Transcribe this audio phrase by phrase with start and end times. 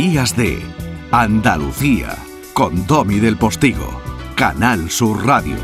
[0.00, 0.60] Días de
[1.10, 2.16] Andalucía
[2.54, 4.00] con Domi del Postigo,
[4.36, 5.56] Canal Sur Radio.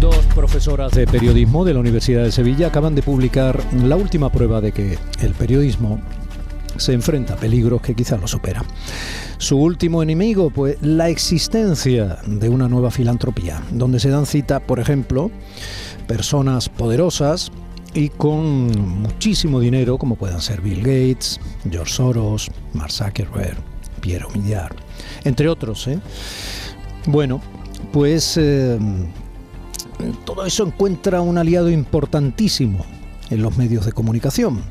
[0.00, 4.60] Dos profesoras de periodismo de la Universidad de Sevilla acaban de publicar la última prueba
[4.60, 6.00] de que el periodismo
[6.82, 8.64] se enfrenta a peligros que quizás lo superan.
[9.38, 14.80] Su último enemigo, pues la existencia de una nueva filantropía, donde se dan cita, por
[14.80, 15.30] ejemplo,
[16.06, 17.50] personas poderosas
[17.94, 18.70] y con
[19.00, 23.56] muchísimo dinero, como puedan ser Bill Gates, George Soros, Mark Zuckerberg,
[24.00, 24.74] Piero Millar,
[25.24, 25.86] entre otros.
[25.88, 25.98] ¿eh?
[27.06, 27.40] Bueno,
[27.92, 28.78] pues eh,
[30.24, 32.84] todo eso encuentra un aliado importantísimo
[33.30, 34.62] en los medios de comunicación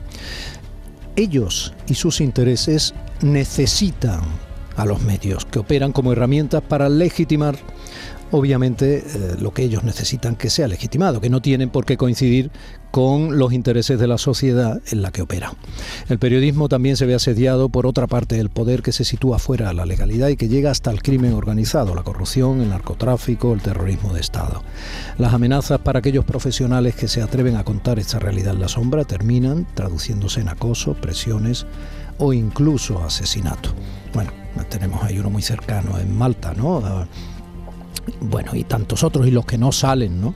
[1.15, 4.21] ellos y sus intereses necesitan
[4.77, 7.57] a los medios, que operan como herramientas para legitimar
[8.31, 12.51] obviamente eh, lo que ellos necesitan que sea legitimado, que no tienen por qué coincidir
[12.91, 15.53] con los intereses de la sociedad en la que opera.
[16.09, 19.69] El periodismo también se ve asediado por otra parte del poder que se sitúa fuera
[19.69, 23.61] de la legalidad y que llega hasta el crimen organizado, la corrupción, el narcotráfico, el
[23.61, 24.61] terrorismo de Estado.
[25.17, 29.05] Las amenazas para aquellos profesionales que se atreven a contar esta realidad en la sombra
[29.05, 31.65] terminan traduciéndose en acoso, presiones
[32.17, 33.69] o incluso asesinato.
[34.13, 34.31] Bueno,
[34.69, 37.07] tenemos ahí uno muy cercano en Malta, ¿no?
[38.19, 40.33] Bueno, y tantos otros y los que no salen, ¿no?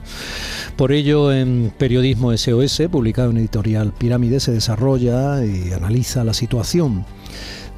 [0.76, 7.04] Por ello, en Periodismo SOS, publicado en editorial Pirámide, se desarrolla y analiza la situación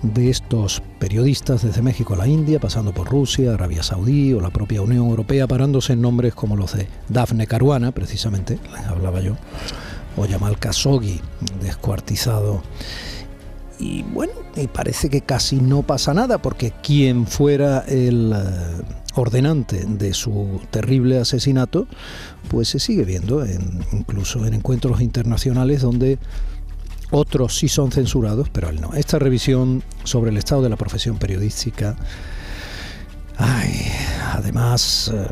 [0.02, 4.50] de estos periodistas desde México a la India, pasando por Rusia, Arabia Saudí o la
[4.50, 9.36] propia Unión Europea, parándose en nombres como los de Dafne Caruana, precisamente, les hablaba yo,
[10.16, 11.20] o Yamal Khashoggi,
[11.60, 12.62] descuartizado.
[13.80, 18.82] Y bueno, y parece que casi no pasa nada, porque quien fuera el eh,
[19.18, 21.86] ordenante de su terrible asesinato,
[22.48, 23.44] pues se sigue viendo,
[23.92, 26.18] incluso en encuentros internacionales donde
[27.10, 28.94] otros sí son censurados, pero él no.
[28.94, 31.96] Esta revisión sobre el estado de la profesión periodística,
[34.34, 35.26] además eh,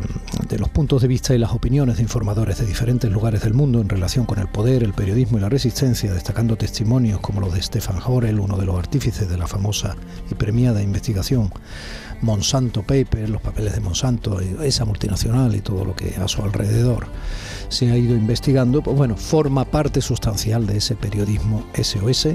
[0.48, 3.80] de los puntos de vista y las opiniones de informadores de diferentes lugares del mundo
[3.80, 7.62] en relación con el poder, el periodismo y la resistencia, destacando testimonios como los de
[7.62, 9.96] Stefan Horel, uno de los artífices de la famosa
[10.30, 11.50] y premiada investigación
[12.22, 17.06] Monsanto Papers, los papeles de Monsanto, esa multinacional y todo lo que a su alrededor
[17.68, 22.28] se ha ido investigando, pues bueno, forma parte sustancial de ese periodismo SOS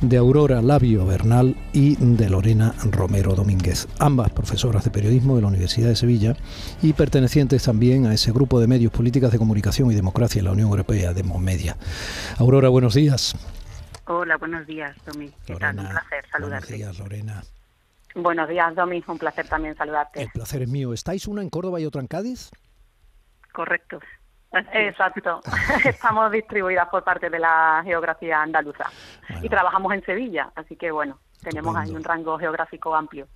[0.00, 5.48] de Aurora Labio Bernal y de Lorena Romero Domínguez, ambas profesoras de periodismo de la
[5.48, 6.36] Universidad de Sevilla
[6.82, 10.52] y pertenecientes también a ese grupo de medios políticas de comunicación y democracia en la
[10.52, 11.76] Unión Europea, Demomedia.
[12.38, 13.34] Aurora, buenos días.
[14.06, 15.32] Hola, buenos días, Domi.
[15.48, 16.66] Un placer saludarte.
[16.66, 17.42] Buenos días, Lorena.
[18.14, 19.02] Buenos días, Domi.
[19.06, 20.22] Un placer también saludarte.
[20.22, 20.92] El placer es mío.
[20.92, 22.50] ¿Estáis una en Córdoba y otra en Cádiz?
[23.52, 24.00] Correcto.
[24.72, 25.40] Exacto.
[25.84, 28.90] Estamos distribuidas por parte de la geografía andaluza.
[29.42, 33.26] Y trabajamos en Sevilla, así que bueno, tenemos ahí un rango geográfico amplio.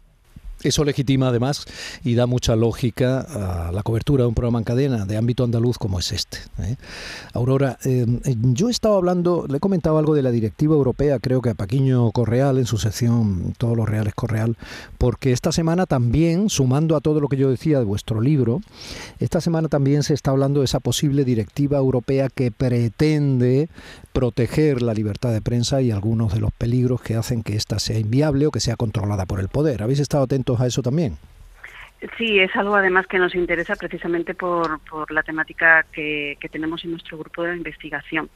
[0.62, 1.64] Eso legitima además
[2.02, 5.78] y da mucha lógica a la cobertura de un programa en cadena de ámbito andaluz
[5.78, 6.38] como es este.
[6.58, 6.76] ¿eh?
[7.32, 8.06] Aurora, eh,
[8.52, 12.10] yo estaba hablando, le he comentado algo de la directiva europea, creo que a Paquiño
[12.10, 14.56] Correal en su sección Todos los Reales Correal,
[14.98, 18.60] porque esta semana también, sumando a todo lo que yo decía de vuestro libro,
[19.20, 23.68] esta semana también se está hablando de esa posible directiva europea que pretende
[24.12, 27.98] proteger la libertad de prensa y algunos de los peligros que hacen que ésta sea
[27.98, 29.82] inviable o que sea controlada por el poder.
[29.82, 31.18] ¿Habéis estado atentos a eso también?
[32.16, 36.92] Sí, es algo además que nos interesa precisamente por, por la temática que, tenemos en
[36.92, 38.30] nuestro grupo de investigación.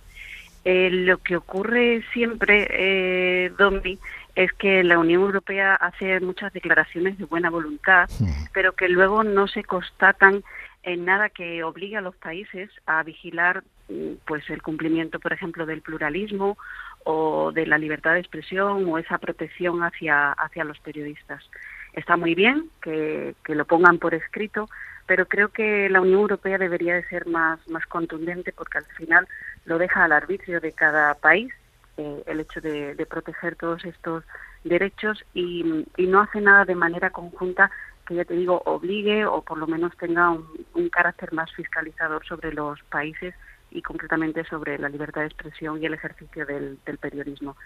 [0.65, 3.99] Eh, lo que ocurre siempre, eh, Domi,
[4.35, 8.09] es que la Unión Europea hace muchas declaraciones de buena voluntad,
[8.53, 10.43] pero que luego no se constatan
[10.83, 15.67] en nada que obligue a los países a vigilar mm, pues el cumplimiento, por ejemplo,
[15.67, 16.59] del pluralismo
[17.05, 21.45] o de la libertad de expresión o esa protección hacia, hacia los periodistas.
[21.93, 24.69] Está muy bien que, que lo pongan por escrito,
[25.07, 29.29] pero creo que la Unión Europea debería de ser más, más contundente porque al final
[29.65, 31.53] lo deja al arbitrio de cada país
[31.99, 34.25] eh, el hecho de, de, proteger todos estos
[34.65, 37.71] derechos y, y no hace nada de manera conjunta
[38.07, 42.53] que ya te digo obligue o por lo menos tenga un, carácter más fiscalizador sobre
[42.53, 43.35] los países
[43.73, 47.57] y concretamente sobre la libertad de expresión y el ejercicio del, periodismo.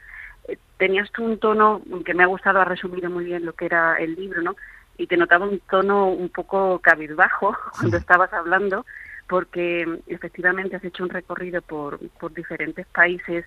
[0.49, 3.67] Eh, tenías tú un tono que me ha gustado, ha resumido muy bien lo que
[3.67, 4.56] era el libro, ¿no?
[4.97, 8.87] Y te notaba un tono un poco cabizbajo cuando estabas hablando,
[9.29, 13.44] porque efectivamente has hecho un recorrido por, por diferentes países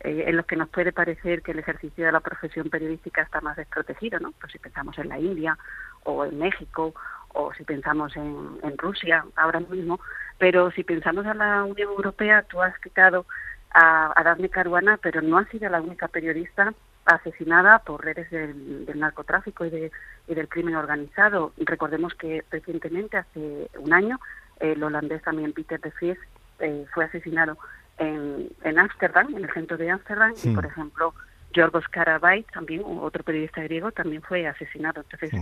[0.00, 3.40] eh, en los que nos puede parecer que el ejercicio de la profesión periodística está
[3.40, 4.32] más desprotegido, ¿no?
[4.40, 5.58] Pues si pensamos en la India
[6.04, 6.94] o en México
[7.34, 10.00] o si pensamos en, Rusia ahora mismo,
[10.38, 13.26] Pero si pensamos en la Unión Europea, tú has citado
[13.70, 16.72] a, a Daphne Caruana, pero no ha sido la única periodista
[17.04, 19.90] asesinada por redes del, narcotráfico y, de,
[20.26, 21.52] y, del crimen organizado.
[21.56, 24.18] Recordemos que recientemente, hace un año,
[24.60, 26.18] el holandés también Peter de Vries
[26.60, 27.56] eh, fue asesinado
[27.98, 31.14] en Ámsterdam, en, el centro de Ámsterdam, y por ejemplo,
[31.52, 35.00] Yorgos Karabay, también otro periodista griego, también fue asesinado.
[35.00, 35.32] Entonces,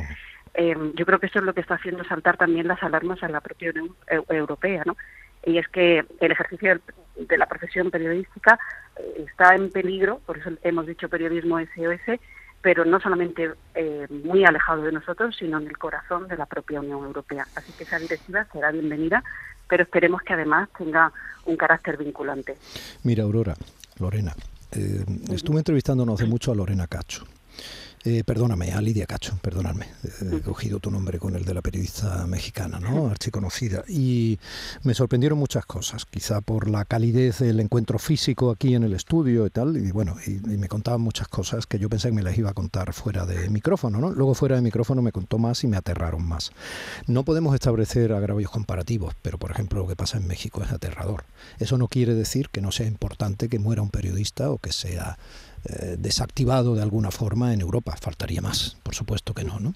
[0.55, 3.29] em, yo creo que eso es lo que está haciendo saltar también las alarmas a
[3.29, 3.95] la propia Unión
[4.29, 4.97] Europea, ¿no?
[5.45, 6.81] Y es que el ejercicio
[7.17, 8.59] de la profesión periodística
[8.97, 12.19] eh, está en peligro, por eso hemos dicho periodismo SOS,
[12.63, 16.81] pero no solamente eh, muy alejado de nosotros, sino en el corazón de la propia
[16.81, 17.47] Unión Europea.
[17.55, 19.23] Así que esa directiva será bienvenida,
[19.69, 21.13] pero esperemos que además tenga
[21.45, 22.57] un carácter vinculante.
[23.05, 23.55] Mira, Aurora,
[24.01, 24.35] Lorena,
[24.73, 27.25] eh, estuve entrevistando no hace mucho a Lorena Cacho.
[28.07, 29.89] Eh, perdóname, a Lidia Cacho, perdóname,
[30.33, 33.09] he cogido tu nombre con el de la periodista mexicana, ¿no?
[33.09, 33.83] Archiconocida.
[33.89, 34.39] Y
[34.85, 39.45] me sorprendieron muchas cosas, quizá por la calidez del encuentro físico aquí en el estudio
[39.45, 39.77] y tal.
[39.77, 42.55] Y bueno, y, me contaban muchas cosas que yo pensé que me las iba a
[42.55, 44.11] contar fuera de micrófono, ¿no?
[44.11, 46.53] Luego fuera de micrófono me contó más y me aterraron más.
[47.09, 51.25] No podemos establecer agravios comparativos, pero por ejemplo lo que pasa en México es aterrador.
[51.59, 55.19] Eso no quiere decir que no sea importante que muera un periodista o que sea
[55.65, 57.97] eh, desactivado de alguna forma en Europa.
[58.01, 59.75] Faltaría más, por supuesto que no, ¿no?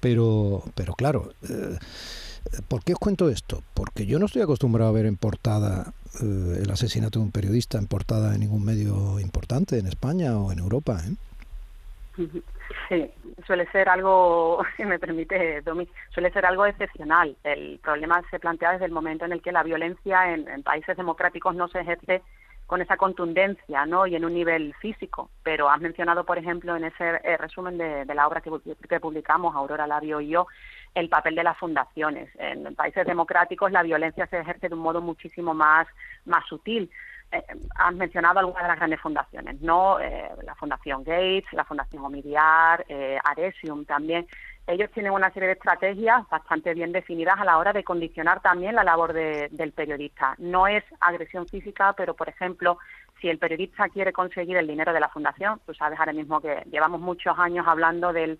[0.00, 1.78] Pero, pero claro, eh,
[2.68, 3.62] ¿por qué os cuento esto?
[3.72, 7.78] Porque yo no estoy acostumbrado a ver en portada eh, el asesinato de un periodista
[7.78, 11.00] en portada en ningún medio importante en España o en Europa.
[12.88, 13.10] Sí,
[13.46, 17.36] suele ser algo, si me permite, Domi, suele ser algo excepcional.
[17.44, 21.54] El problema se plantea desde el momento en el que la violencia en países democráticos
[21.54, 22.22] no se ejerce
[22.66, 24.06] con esa contundencia ¿no?
[24.06, 25.30] y en un nivel físico.
[25.42, 29.86] Pero has mencionado, por ejemplo, en ese eh, resumen de, la obra que, publicamos, Aurora
[29.86, 30.46] Labio y yo,
[30.94, 32.30] el papel de las fundaciones.
[32.38, 35.86] En países democráticos la violencia se ejerce de un modo muchísimo más,
[36.24, 36.90] más sutil.
[37.32, 37.42] Eh,
[37.74, 39.98] has mencionado algunas de las grandes fundaciones, ¿no?
[39.98, 42.84] Eh, la Fundación Gates, la Fundación Omidiar,
[43.24, 44.26] Aresium también
[44.66, 48.74] ellos tienen una serie de estrategias bastante bien definidas a la hora de condicionar también
[48.74, 50.34] la labor del periodista.
[50.38, 52.78] No es agresión física, pero por ejemplo,
[53.20, 56.62] si el periodista quiere conseguir el dinero de la fundación, tú sabes ahora mismo que
[56.70, 58.38] llevamos muchos años hablando del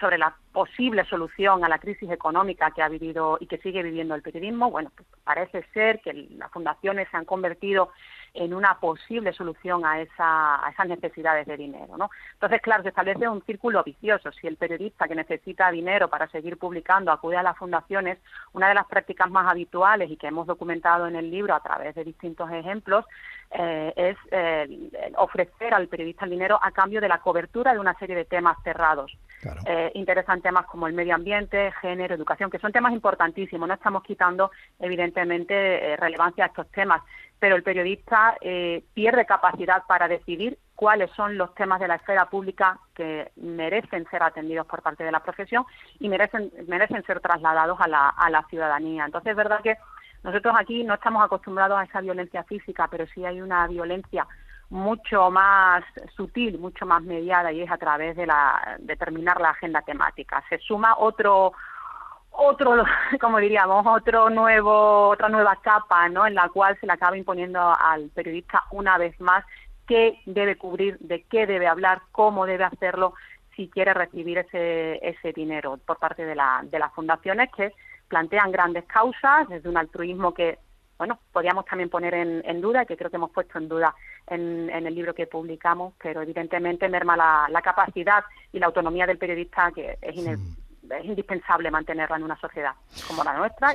[0.00, 4.14] sobre la posible solución a la crisis económica que ha vivido y que sigue viviendo
[4.14, 7.90] el periodismo, bueno, pues parece ser que las fundaciones se han convertido
[8.34, 11.96] en una posible solución a, esa, a esas necesidades de dinero.
[11.96, 12.10] ¿no?
[12.32, 14.32] Entonces, claro, se establece un círculo vicioso.
[14.32, 18.18] Si el periodista que necesita dinero para seguir publicando acude a las fundaciones,
[18.52, 21.94] una de las prácticas más habituales y que hemos documentado en el libro a través
[21.94, 23.04] de distintos ejemplos
[23.56, 27.96] eh, es eh, ofrecer al periodista el dinero a cambio de la cobertura de una
[27.98, 29.16] serie de temas cerrados.
[29.66, 33.68] Eh, interesan temas como el medio ambiente, género, educación, que son temas importantísimos.
[33.68, 34.50] No estamos quitando,
[34.80, 37.02] evidentemente, relevancia a estos temas,
[37.44, 38.38] pero el periodista
[38.94, 44.22] pierde capacidad para decidir cuáles son los temas de la esfera pública que merecen ser
[44.22, 45.66] atendidos por parte de la profesión
[46.00, 49.04] y merecen, merecen ser trasladados a la, a la ciudadanía.
[49.04, 49.76] Entonces, es verdad que
[50.22, 54.26] nosotros aquí no estamos acostumbrados a esa violencia física, pero sí hay una violencia
[54.70, 55.84] mucho más
[56.16, 60.42] sutil, mucho más mediada y es a través de la determinar la agenda temática.
[60.48, 61.52] Se suma otro
[62.36, 62.84] otro,
[63.20, 66.26] como diríamos, otro nuevo, otra nueva capa, ¿no?
[66.26, 69.44] En la cual se le acaba imponiendo al periodista una vez más
[69.86, 73.14] qué debe cubrir, de qué debe hablar, cómo debe hacerlo
[73.54, 77.72] si quiere recibir ese, ese dinero por parte de, la, de las fundaciones que
[78.08, 80.58] plantean grandes causas desde un altruismo que,
[80.98, 83.94] bueno, podríamos también poner en, duda y que creo que hemos puesto en duda
[84.26, 89.70] en, el libro que publicamos, pero evidentemente merma la, capacidad y la autonomía del periodista
[89.72, 90.38] que es,
[90.90, 92.72] es indispensable mantenerla en una sociedad
[93.06, 93.72] como la nuestra.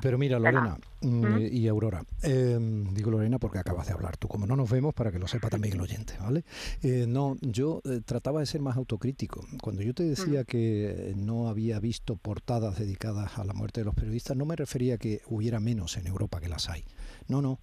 [0.00, 4.46] pero mira, Lorena mm, y Aurora, em, digo Lorena porque acabas de hablar tú, como
[4.46, 6.44] no nos vemos, para que lo sepa también el oyente, ¿vale?
[6.82, 9.44] Eh, no, yo eh, trataba de ser más autocrítico.
[9.62, 13.94] Cuando yo te decía que no había visto portadas dedicadas a la muerte de los
[13.94, 16.84] periodistas, no me refería a que hubiera menos en Europa que las hay.
[17.28, 17.58] No, no.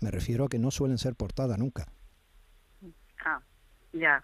[0.00, 1.86] Me refiero a que no suelen ser portadas nunca.
[3.92, 4.22] Ya,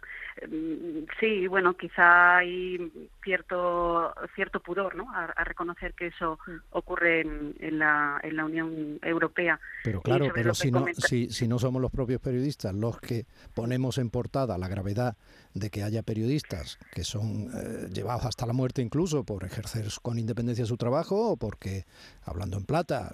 [0.48, 2.90] mm, sí, bueno, quizá hay
[3.22, 5.10] cierto cierto pudor, ¿no?
[5.12, 6.38] A, reconocer que eso
[6.70, 9.60] ocurre en, la, en la Unión Europea.
[9.84, 13.98] Pero claro, pero si no, si, si no somos los propios periodistas los que ponemos
[13.98, 15.16] en portada la gravedad
[15.54, 20.18] de que haya periodistas que son eh, llevados hasta la muerte incluso por ejercer con
[20.18, 21.84] independencia su trabajo o porque,
[22.22, 23.10] hablando en plata,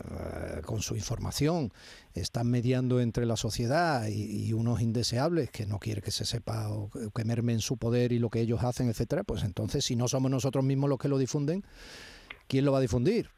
[0.64, 1.72] con su información,
[2.14, 6.90] están mediando entre la sociedad y, unos indeseables que no quiere que se sepa o
[7.14, 10.30] que mermen su poder y lo que ellos hacen, etcétera, pues entonces si no somos
[10.30, 11.64] nosotros mismos los que lo difunden,
[12.48, 13.30] ¿quién lo va a difundir?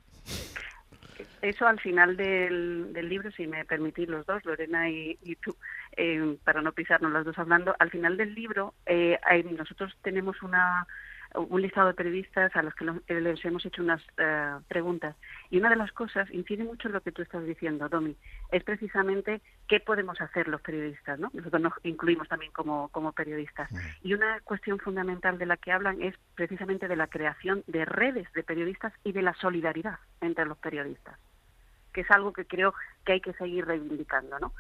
[1.43, 5.57] eso al final del, libro, si me permitís los dos, Lorena y, tú,
[5.97, 9.19] eh, para no pisarnos las dos hablando, al final del libro eh,
[9.57, 10.87] nosotros tenemos una
[11.35, 15.17] un listado de periodistas a los que les hemos hecho unas eh, preguntas.
[15.51, 18.17] Y una de las cosas, incide mucho en lo que tú estás diciendo, Domi,
[18.53, 21.31] es precisamente qué podemos hacer los periodistas, ¿no?
[21.33, 23.71] Nosotros nos incluimos también como, como periodistas.
[24.03, 28.33] Y una cuestión fundamental de la que hablan es precisamente de la creación de redes
[28.33, 31.19] de periodistas y de la solidaridad entre los periodistas,
[31.93, 34.53] que es algo que creo que hay que seguir reivindicando, ¿no?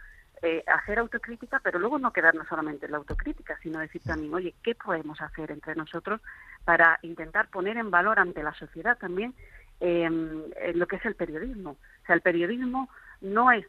[0.42, 4.54] Eh, hacer autocrítica, pero luego no quedarnos solamente en la autocrítica, sino decir también, oye,
[4.62, 6.20] ¿qué podemos hacer entre nosotros
[6.62, 9.34] para intentar poner en valor ante la sociedad también
[9.80, 10.42] em,
[10.74, 11.70] lo que es el periodismo?
[11.70, 12.90] O sea, el periodismo
[13.22, 13.66] no es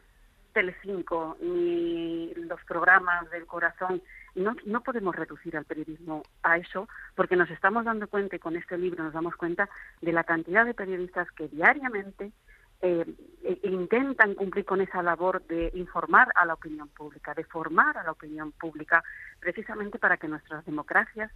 [0.52, 4.02] Telecinco ni los programas del corazón.
[4.36, 8.58] No, no podemos reducir al periodismo a eso porque nos estamos dando cuenta y con
[8.58, 9.70] este libro nos damos cuenta
[10.02, 12.34] de la cantidad de periodistas que diariamente
[12.81, 13.05] eh,
[13.43, 18.03] e intentan cumplir con esa labor de informar a la opinión pública, de formar a
[18.03, 19.03] la opinión pública,
[19.39, 21.31] precisamente para que nuestras democracias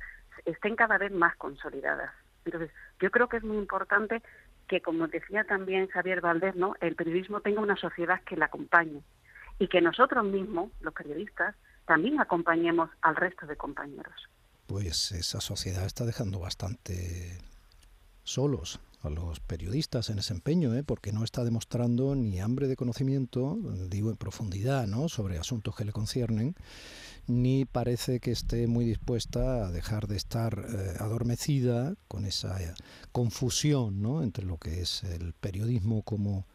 [0.45, 2.12] estén cada vez más consolidadas.
[2.45, 4.21] Entonces, yo creo que es muy importante
[4.67, 6.75] que, como decía también Javier Valdés, ¿no?
[6.81, 9.01] el periodismo tenga una sociedad que la acompañe
[9.57, 11.55] y que nosotros mismos, los periodistas,
[11.86, 14.29] también acompañemos al resto de compañeros.
[14.67, 17.38] Pues esa sociedad está dejando bastante
[18.24, 20.84] solos a los periodistas en ese empeño, ¿eh?
[20.84, 23.58] porque no está demostrando ni hambre de conocimiento,
[23.89, 25.10] digo en profundidad, ¿no?
[25.10, 26.55] sobre asuntos que le conciernen,
[27.27, 32.74] ni parece que esté muy dispuesta a dejar de estar eh, adormecida con esa eh,
[33.12, 34.24] confusión ¿no?
[34.24, 36.46] entre lo que es el periodismo como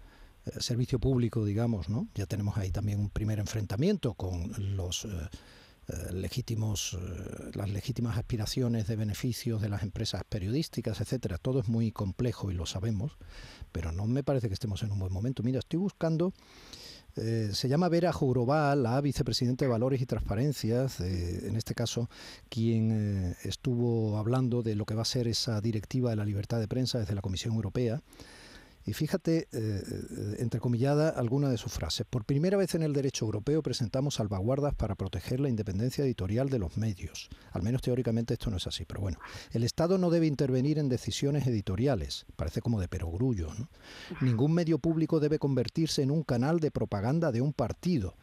[0.60, 2.08] servicio público, digamos, ¿no?
[2.14, 5.08] Ya tenemos ahí también un primer enfrentamiento con los eh,
[6.12, 11.38] legítimos, eh, las legítimas aspiraciones de beneficios de las empresas periodísticas, etcétera.
[11.38, 13.16] Todo es muy complejo y lo sabemos,
[13.72, 15.42] pero no me parece que estemos en un buen momento.
[15.42, 16.32] Mira, estoy buscando.
[17.16, 22.10] Eh, se llama Vera Jourová, la vicepresidenta de Valores y Transparencias, en este caso,
[22.50, 26.68] quien estuvo hablando de lo que va a ser esa directiva de la libertad de
[26.68, 28.02] prensa desde la Comisión Europea.
[28.86, 32.06] Y fíjate, eh, eh, entrecomillada, alguna de sus frases.
[32.08, 36.60] Por primera vez en el derecho europeo presentamos salvaguardas para proteger la independencia editorial de
[36.60, 37.28] los medios.
[37.50, 39.18] Al menos teóricamente esto no es así, pero bueno.
[39.50, 42.26] El Estado no debe intervenir en decisiones editoriales.
[42.36, 43.52] Parece como de perogrullo.
[43.54, 43.68] ¿no?
[44.20, 48.14] Ningún medio público debe convertirse en un canal de propaganda de un partido.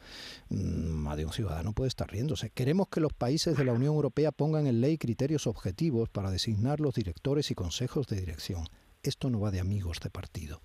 [0.47, 2.51] Mm, de un ciudadano puede estar riéndose.
[2.51, 6.79] Queremos que los países de la Unión Europea pongan en ley criterios objetivos para designar
[6.79, 8.65] los directores y consejos de dirección
[9.03, 10.61] esto no va de amigos de partido.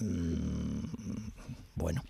[0.00, 1.30] Mm,
[1.74, 2.02] bueno.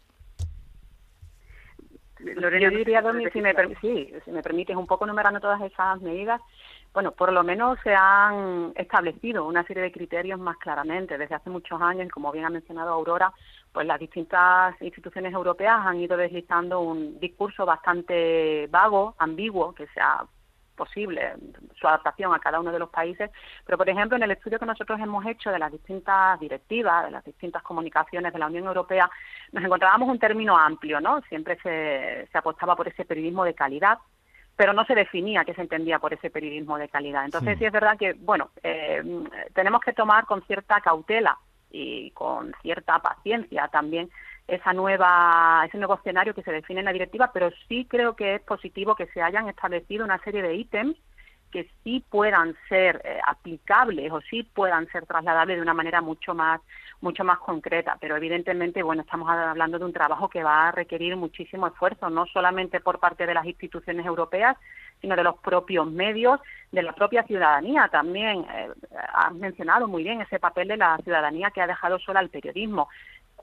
[2.19, 6.40] Yo diría, Domi, si me, sí, si me permites, un poco numerando todas esas medidas,
[6.97, 11.19] bueno, por lo menos se han establecido una serie de criterios más claramente.
[11.19, 13.35] Desde hace muchos años, como bien ha mencionado Aurora,
[13.71, 20.00] pues las distintas instituciones europeas han ido deslizando un discurso bastante vago, ambiguo, que se
[20.00, 20.25] ha
[20.76, 21.35] posible
[21.75, 23.30] su adaptación a cada uno de los países,
[23.64, 27.11] pero por ejemplo en el estudio que nosotros hemos hecho de las distintas directivas, de
[27.11, 29.11] las distintas comunicaciones de la Unión Europea,
[29.52, 31.21] nos encontrábamos un término amplio, ¿no?
[31.23, 33.99] Siempre se, se apostaba por ese periodismo de calidad,
[34.56, 37.25] pero no se definía qué se entendía por ese periodismo de calidad.
[37.25, 39.02] Entonces sí, es verdad que, bueno, eh,
[39.54, 41.38] tenemos que tomar con cierta cautela
[41.71, 44.09] y con cierta paciencia también
[44.48, 48.36] esa nueva, ese nuevo escenario que se define en la directiva, pero sí creo que
[48.36, 50.96] es positivo que se hayan establecido una serie de ítems
[51.50, 56.34] que sí puedan ser eh, aplicables o sí puedan ser trasladables de una manera mucho
[56.34, 56.60] más
[57.00, 57.96] mucho más concreta.
[58.00, 62.26] Pero evidentemente bueno estamos hablando de un trabajo que va a requerir muchísimo esfuerzo no
[62.26, 64.56] solamente por parte de las instituciones europeas
[65.00, 66.40] sino de los propios medios
[66.72, 68.46] de la propia ciudadanía también.
[68.52, 68.68] Eh,
[69.14, 72.88] has mencionado muy bien ese papel de la ciudadanía que ha dejado sola el periodismo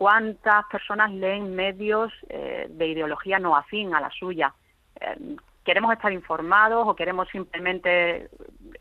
[0.03, 4.53] cuántas personas leen medios eh, de ideología no afín a la suya.
[4.99, 8.29] Eh, ¿Queremos estar informados o queremos simplemente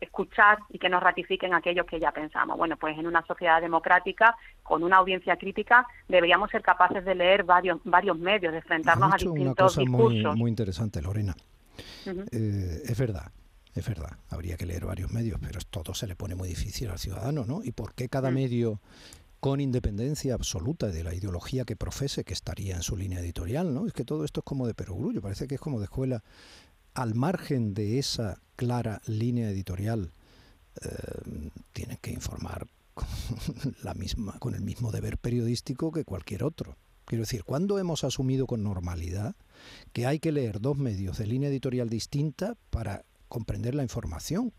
[0.01, 2.57] escuchar y que nos ratifiquen aquellos que ya pensamos?
[2.57, 7.45] Bueno, pues en una sociedad democrática, con una audiencia crítica, deberíamos ser capaces de leer
[7.45, 11.33] varios, varios medios, de enfrentarnos a distintos una cosa Muy, muy interesante, Lorena.
[12.05, 13.31] Eh, es verdad,
[13.73, 16.99] es verdad, habría que leer varios medios, pero todo se le pone muy difícil al
[16.99, 17.61] ciudadano, ¿no?
[17.63, 18.33] ¿Y por qué cada mm.
[18.33, 18.81] medio
[19.43, 23.85] con independencia absoluta de la ideología que profese, que estaría en su línea editorial, ¿no?
[23.85, 26.23] Es que todo esto es como de perogrullo, parece que es como de escuela.
[26.93, 30.13] Al margen de esa clara línea editorial,
[30.81, 33.05] eh, tienen que informar con,
[33.83, 36.77] la misma, con el mismo deber periodístico que cualquier otro.
[37.03, 39.35] Quiero decir, ¿cuándo hemos asumido con normalidad
[39.91, 44.53] que hay que leer dos medios de línea editorial distinta para comprender la información?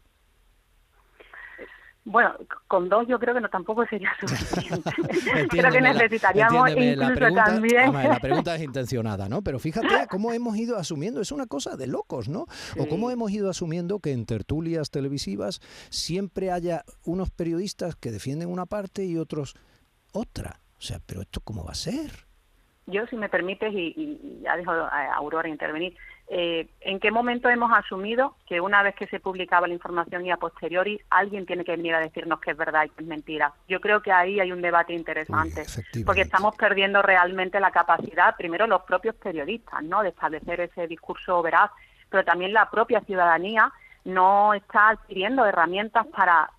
[2.06, 2.34] Bueno,
[2.68, 4.90] con dos yo creo que no tampoco sería suficiente.
[5.48, 7.92] creo que necesitaríamos incluso también.
[7.92, 9.42] la pregunta es intencionada, ¿no?
[9.42, 12.46] Pero fíjate cómo hemos ido asumiendo, es una cosa de locos, ¿no?
[12.78, 18.50] O cómo hemos ido asumiendo que en tertulias televisivas siempre haya unos periodistas que defienden
[18.50, 19.54] una parte y otros
[20.12, 20.60] otra.
[20.78, 22.26] O sea, pero esto cómo va a ser?
[22.86, 25.96] Yo, si me permites, y, ya dejo a Aurora intervenir,
[26.28, 30.30] eh, ¿en qué momento hemos asumido que una vez que se publicaba la información y
[30.30, 33.52] a posteriori alguien tiene que venir a decirnos que es verdad y que es mentira?
[33.68, 35.64] Yo creo que ahí hay un debate interesante,
[36.04, 41.42] porque estamos perdiendo realmente la capacidad, primero los propios periodistas, ¿no?, de establecer ese discurso
[41.42, 41.70] veraz,
[42.08, 43.70] pero también la propia ciudadanía
[44.04, 46.50] no está adquiriendo herramientas para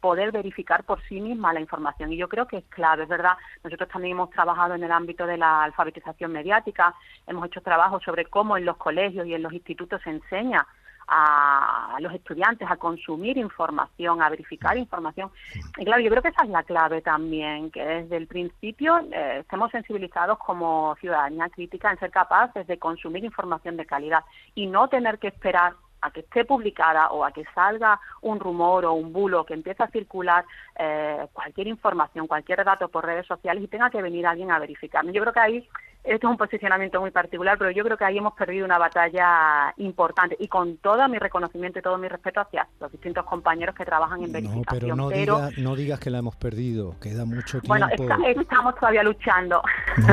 [0.00, 2.12] poder verificar por sí misma la información.
[2.12, 3.36] Y yo creo que es clave, es verdad.
[3.62, 6.94] Nosotros también hemos trabajado en el ámbito de la alfabetización mediática,
[7.26, 10.66] hemos hecho trabajos sobre cómo en los colegios y en los institutos se enseña
[11.06, 15.30] a los estudiantes a consumir información, a verificar información.
[15.78, 19.38] Y claro, yo creo que esa es la clave también, que desde el principio eh,
[19.40, 24.88] estemos sensibilizados como ciudadanía crítica en ser capaces de consumir información de calidad y no
[24.88, 25.74] tener que esperar
[26.04, 29.82] a que esté publicada o a que salga un rumor o un bulo, que empiece
[29.82, 30.44] a circular
[30.78, 35.10] eh, cualquier información, cualquier dato por redes sociales y tenga que venir alguien a verificarlo.
[35.12, 35.68] Yo creo que ahí
[36.04, 39.72] esto es un posicionamiento muy particular, pero yo creo que ahí hemos perdido una batalla
[39.78, 43.84] importante y con todo mi reconocimiento y todo mi respeto hacia los distintos compañeros que
[43.84, 44.96] trabajan en verificación.
[44.96, 47.68] No, pero no, no digas que la hemos perdido, queda mucho tiempo.
[47.68, 47.88] Bueno,
[48.36, 49.62] estamos todavía luchando.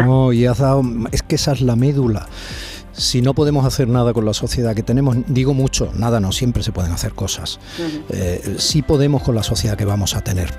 [0.05, 0.81] No, y has dado,
[1.11, 2.25] es que esa es la médula
[2.93, 6.61] si no podemos hacer nada con la sociedad que tenemos, digo mucho, nada, no siempre
[6.63, 7.59] se pueden hacer cosas.
[8.09, 10.49] Eh, sí podemos con la sociedad que vamos a tener.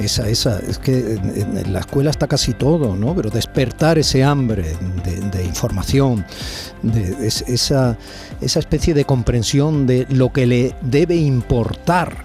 [0.00, 3.14] Esa, esa, es que en, la escuela está casi todo, ¿no?
[3.14, 6.24] Pero despertar ese hambre de, información,
[6.82, 7.98] de esa,
[8.40, 12.24] esa especie de comprensión de lo que le debe importar,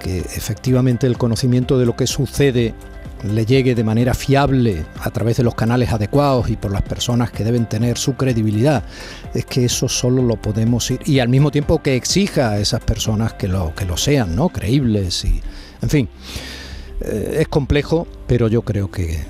[0.00, 2.74] que efectivamente el conocimiento de lo que sucede
[3.22, 7.30] le llegue de manera fiable a través de los canales adecuados y por las personas
[7.30, 8.82] que deben tener su credibilidad,
[9.34, 12.80] es que eso solo lo podemos ir y al mismo tiempo que exija a esas
[12.80, 14.48] personas que lo que lo sean, ¿no?
[14.48, 15.40] creíbles y
[15.82, 16.08] en fin.
[17.04, 19.24] Eh, es complejo, pero yo creo que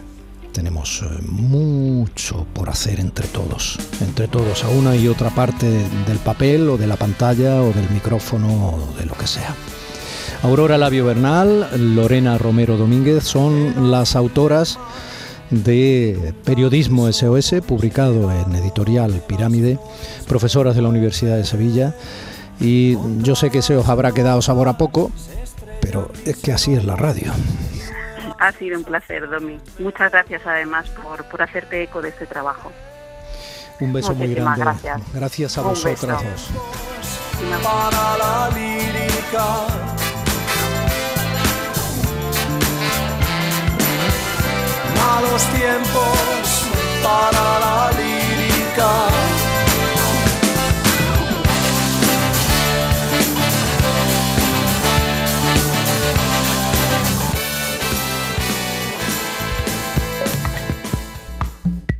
[0.52, 5.66] tenemos eh, mucho por hacer entre todos, entre todos, a una y otra parte
[6.06, 9.54] del papel o de la pantalla o del micrófono o de lo que sea.
[10.42, 14.78] Aurora Labio Bernal, Lorena Romero Domínguez son las autoras
[15.50, 19.78] de Periodismo SOS, publicado en editorial Pirámide,
[20.26, 21.94] profesoras de la Universidad de Sevilla.
[22.60, 25.10] Y yo sé que se os habrá quedado sabor a poco,
[25.82, 27.32] pero es que así es la radio.
[28.38, 29.60] Ha sido un placer, Domi.
[29.78, 32.72] Muchas gracias además por, por hacerte eco de este trabajo.
[33.80, 34.60] Un beso muy grande.
[34.60, 35.00] Gracias.
[35.12, 36.50] Gracias a vosotras dos.
[44.96, 46.66] malos tiempos
[47.02, 49.31] para la lírica.